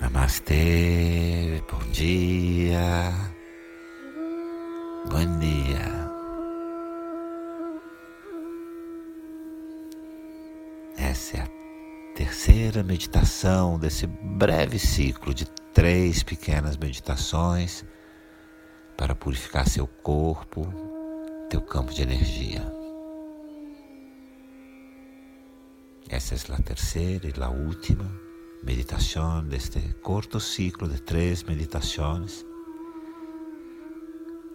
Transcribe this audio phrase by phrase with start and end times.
[0.00, 3.12] Namastê, bom dia,
[5.10, 6.08] bom dia.
[10.96, 11.48] Essa é a
[12.14, 17.84] terceira meditação desse breve ciclo de três pequenas meditações
[18.96, 20.66] para purificar seu corpo,
[21.48, 22.62] teu campo de energia.
[26.08, 28.10] Essa é a terceira e a última
[28.62, 32.44] meditación, de este corto ciclo de tres meditaciones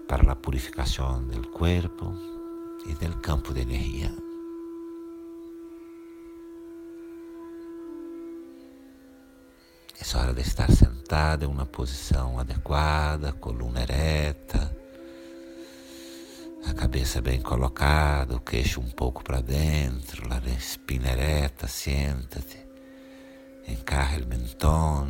[0.07, 2.13] para la purificación del cuerpo
[2.85, 4.13] y del campo de energía.
[10.13, 10.69] É hora de estar
[11.13, 14.75] sentada em uma posição adequada, coluna ereta,
[16.67, 22.57] a cabeça bem colocada, o queixo um pouco para dentro, a espina ereta, senta-te.
[23.67, 25.09] Encarre o mentón,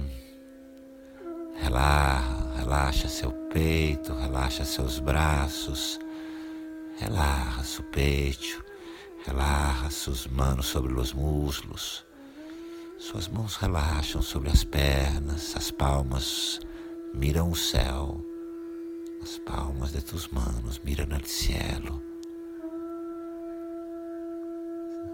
[1.62, 5.98] relaxa, relaxa seu peito, relaxa seus braços,
[7.00, 8.62] relaxa seu peito,
[9.26, 12.06] relaxa suas mãos sobre os muslos.
[13.04, 16.62] Suas mãos relaxam sobre as pernas, as palmas
[17.14, 18.24] miram o céu,
[19.22, 22.02] as palmas de tus manos miram no cielo.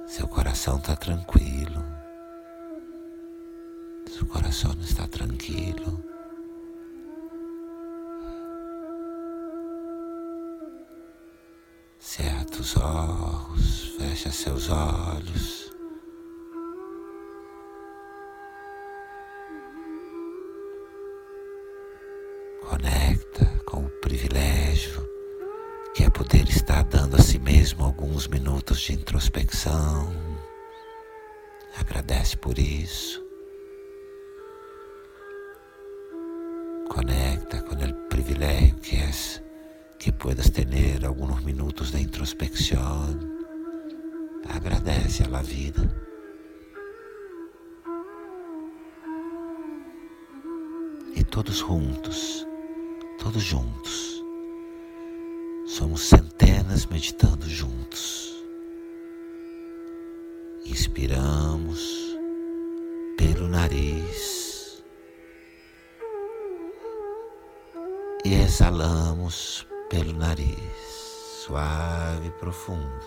[0.06, 1.84] Seu coração está tranquilo.
[4.08, 6.04] Su corazón está tranquilo.
[11.98, 15.69] Cerra os olhos, fecha seus olhos.
[22.81, 25.05] Conecta com o privilégio
[25.94, 30.14] que é poder estar dando a si mesmo alguns minutos de introspecção.
[31.76, 33.21] Agradece por isso.
[36.87, 39.43] Conecta con el privilegio que es
[39.99, 43.45] que puedas tener algunos minutos de introspección.
[44.48, 45.99] Agradece a vida.
[51.39, 52.45] Todos juntos,
[53.23, 54.23] todos juntos,
[55.67, 58.33] somos centenas meditando juntos.
[60.65, 61.80] Inspiramos
[63.17, 64.39] pelo nariz.
[68.25, 70.57] e exalamos pelo nariz,
[71.45, 73.05] suave e profundo.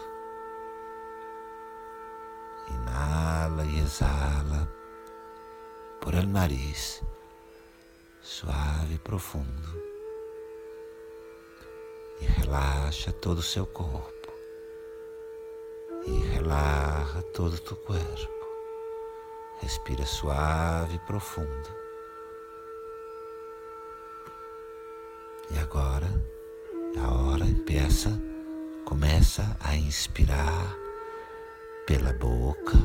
[2.70, 4.68] Inala e exala
[6.00, 7.02] por el nariz,
[8.22, 9.91] suave e profundo.
[12.20, 14.32] E relaxa todo o seu corpo.
[16.06, 18.32] E relaxa todo o teu corpo.
[19.60, 21.82] Respira suave e profundo.
[25.50, 26.08] E agora
[26.98, 28.10] a hora empieza,
[28.84, 30.76] começa a inspirar
[31.86, 32.78] pela boca.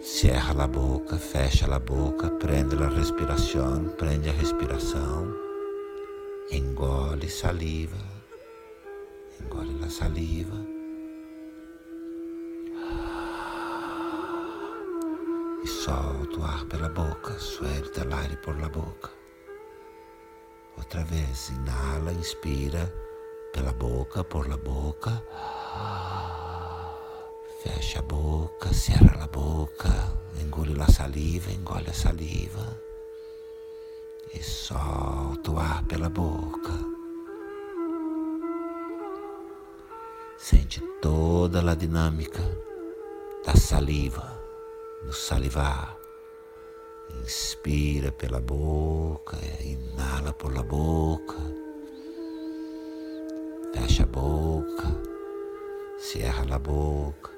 [0.00, 5.32] Cierra a boca, fecha a boca, prende a respiração, prende a respiração,
[6.52, 7.96] engole saliva,
[9.40, 10.58] engole a saliva.
[15.64, 19.10] E solta o ar pela boca, suelta o ar por la boca.
[20.76, 22.92] Outra vez, inala, inspira
[23.54, 25.24] pela boca, por la boca.
[27.62, 29.94] Fecha a boca, cierra a boca,
[30.38, 32.91] engole a saliva, engole a saliva.
[34.34, 36.72] E solta o ar pela boca.
[40.38, 42.42] Sente toda a dinâmica
[43.44, 44.40] da saliva,
[45.04, 45.96] no salivar.
[47.20, 51.36] Inspira pela boca, inala por la boca,
[53.74, 54.88] fecha a boca,
[55.98, 57.30] cierra a boca,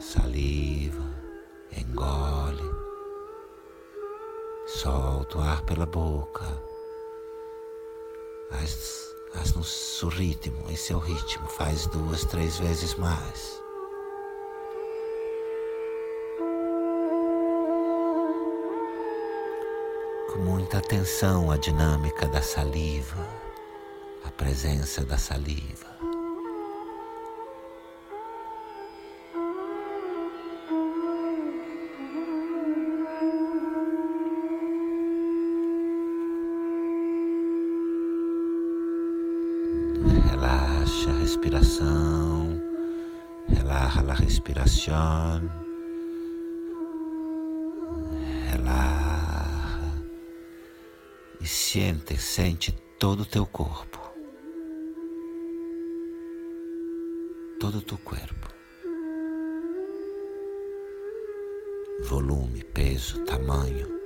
[0.00, 1.08] saliva,
[1.70, 2.41] engole,
[4.82, 6.44] solta o ar pela boca,
[8.50, 13.62] faz, faz no seu ritmo, em seu ritmo, faz duas, três vezes mais.
[20.32, 23.28] com muita atenção à dinâmica da saliva,
[24.24, 26.11] a presença da saliva.
[51.42, 53.98] E sente, sente todo o teu corpo,
[57.58, 58.52] todo o teu corpo.
[62.04, 64.00] Volume, peso, tamanho.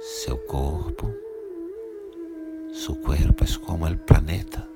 [0.00, 1.14] seu corpo,
[2.72, 4.68] su cuerpo es como el planeta.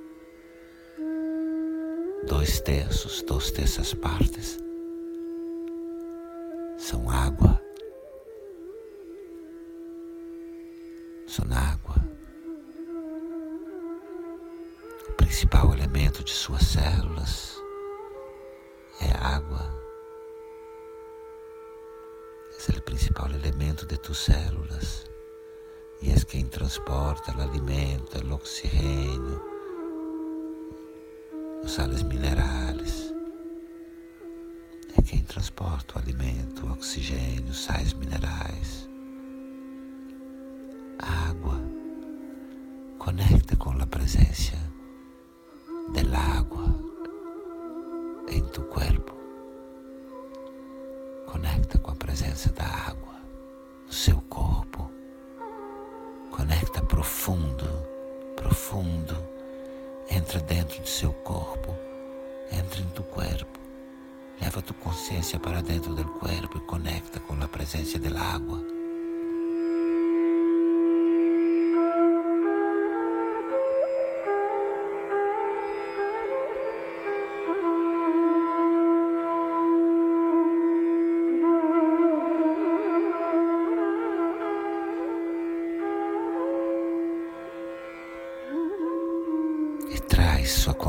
[2.27, 4.59] Dois terços, duas terças partes
[6.79, 7.68] são água.
[11.39, 11.95] São água.
[15.09, 17.57] O principal elemento de suas células
[19.01, 19.73] é água.
[22.51, 25.07] Esse é o principal elemento de tus células
[26.03, 29.41] e és quem transporta o alimento, o oxigênio,
[31.63, 33.15] os sales minerais.
[34.97, 38.88] É quem transporta o alimento, o oxigênio, os sais minerais.
[40.99, 41.61] Água
[42.99, 44.57] conecta com a presença
[45.93, 46.65] da água
[48.29, 49.13] em tu corpo.
[51.27, 53.15] Conecta com a presença da água
[53.87, 54.99] no seu corpo
[56.39, 57.67] Conecta profundo,
[58.37, 59.17] profundo.
[60.09, 61.75] Entra dentro do seu corpo,
[62.53, 63.59] entra em tu corpo.
[64.41, 68.78] Leva tu consciência para dentro do corpo e conecta com a presença da água.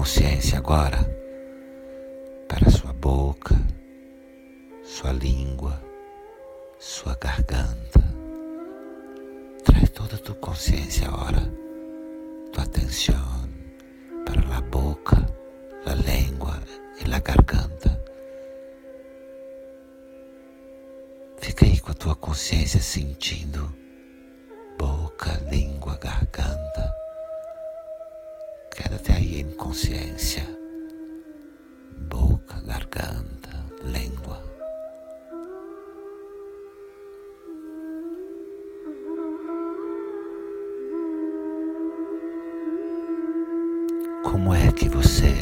[0.09, 0.97] Consciência agora
[2.47, 3.55] para sua boca,
[4.83, 5.79] sua língua,
[6.79, 8.01] sua garganta.
[9.63, 11.41] Traz toda a tua consciência agora,
[12.51, 13.47] tua atenção
[14.25, 15.23] para a boca,
[15.85, 16.59] a língua
[17.05, 18.03] e a garganta.
[21.37, 23.71] Fica aí com a tua consciência sentindo
[24.75, 26.98] boca, língua, garganta
[28.89, 30.43] Quédate aí em consciência,
[32.09, 34.43] boca, garganta, língua.
[44.23, 45.35] Como é que você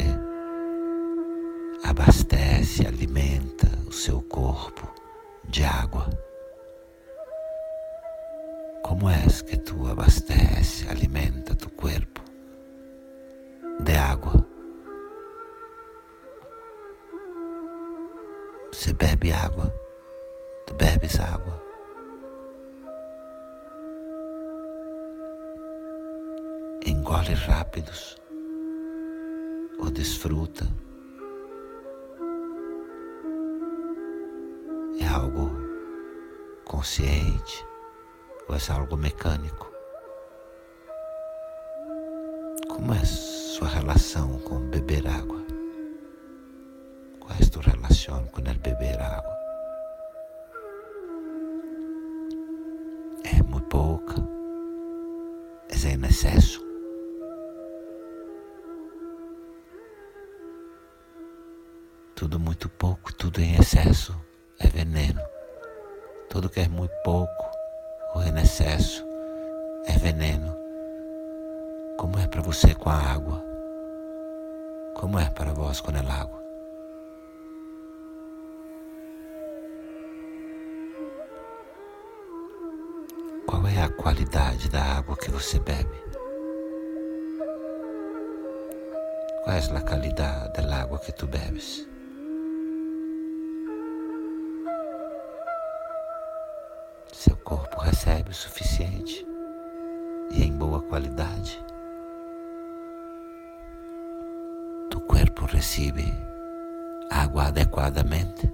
[1.84, 4.86] abastece, alimenta o seu corpo
[5.48, 6.10] de água?
[8.82, 10.86] Como é que tu abastece,
[18.78, 19.74] Você bebe água,
[20.64, 21.60] tu bebes água.
[26.86, 28.16] Engole rápidos
[29.80, 30.64] ou desfruta.
[35.00, 35.50] É algo
[36.64, 37.66] consciente
[38.48, 39.72] ou é algo mecânico?
[42.68, 45.47] Como é sua relação com beber água?
[47.28, 49.36] Qual a tua relação com el beber água?
[53.22, 54.14] É muito pouca?
[55.68, 56.64] É em excesso?
[62.14, 64.18] Tudo muito pouco, tudo em excesso
[64.58, 65.20] é veneno.
[66.30, 67.50] Tudo que é muito pouco
[68.14, 69.04] ou em excesso
[69.84, 70.56] é veneno.
[71.98, 73.44] Como é para você com a água?
[74.94, 76.47] Como é para vós com a água?
[83.98, 86.02] Qualidade da água que você bebe?
[89.44, 91.86] Qual é a qualidade da água que tu bebes?
[97.12, 99.26] Seu corpo recebe o suficiente
[100.30, 101.68] e em boa qualidade.
[105.58, 106.04] recibe
[107.10, 108.50] água adequadamente,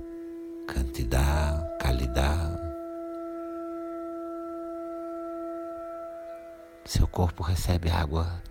[0.66, 2.63] quantidade, qualidade.
[6.86, 8.42] Seu corpo recebe água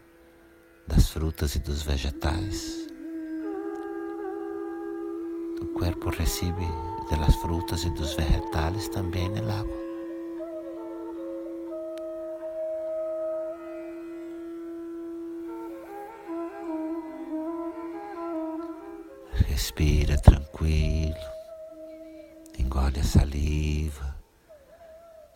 [0.87, 2.87] das frutas e dos vegetais.
[5.61, 6.65] O corpo recebe
[7.11, 9.83] das frutas e dos vegetais também o água.
[19.47, 21.15] Respira tranquilo,
[22.57, 24.22] engole a saliva.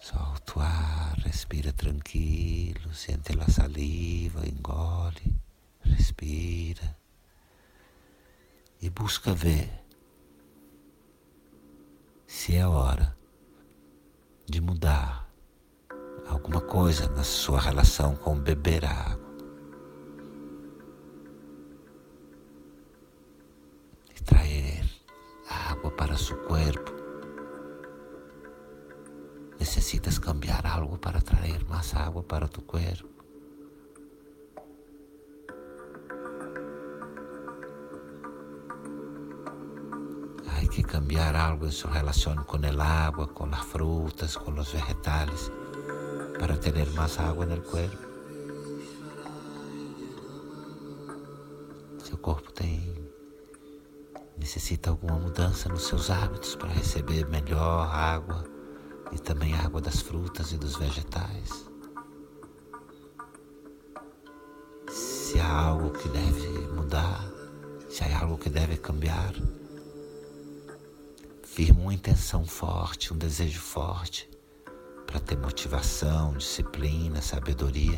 [0.08, 2.94] Solta o ar, respira tranquilo.
[2.94, 5.36] Sente a saliva, engole,
[5.82, 6.98] respira.
[8.82, 9.70] E busca ver
[12.26, 13.18] se é hora
[14.46, 15.30] de mudar
[16.26, 19.27] alguma coisa na sua relação com beber água.
[40.70, 45.52] Que cambiar algo en su relación con el agua, con las frutas, con los vegetales,
[46.40, 47.98] para tener más agua en el cuerpo.
[52.04, 53.10] Seu corpo tem
[54.38, 58.46] necessita alguma mudança nos seus hábitos para receber melhor água
[59.12, 61.66] e também água das frutas e dos vegetais.
[64.90, 67.30] Se há algo que deve mudar,
[67.90, 69.34] se há algo que deve cambiar,
[71.58, 74.30] firma uma intenção forte, um desejo forte
[75.08, 77.98] para ter motivação, disciplina, sabedoria,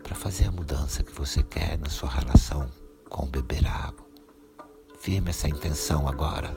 [0.00, 2.70] para fazer a mudança que você quer na sua relação
[3.08, 4.06] com beber água.
[5.00, 6.54] Firme essa intenção agora.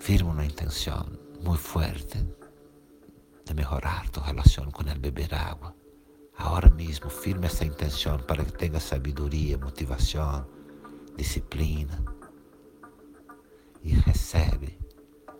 [0.00, 1.06] Firma uma intenção
[1.40, 2.18] muito forte
[3.44, 5.72] de melhorar tu relação com o beber água.
[6.36, 10.44] Agora mesmo, firme essa intenção para que tenha sabedoria, motivação,
[11.16, 12.18] disciplina.
[13.82, 14.78] E recebe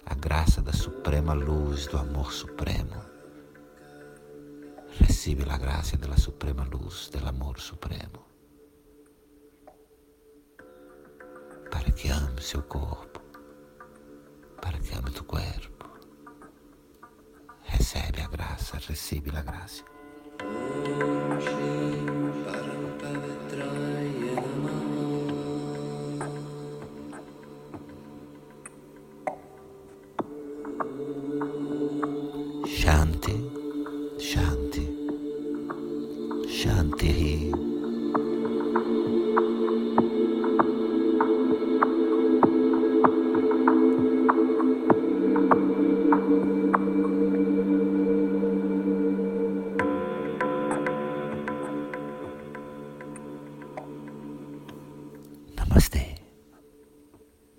[0.06, 3.00] a graça da suprema luz do amor supremo.
[4.98, 8.30] Recebe a graça da suprema luz do amor supremo.
[11.70, 13.20] para que ame seu corpo,
[14.60, 15.88] para que ame tu corpo.
[17.62, 19.84] Recebe a graça, recebe a graça.
[34.20, 34.84] Shanti.
[36.46, 37.69] Shanti.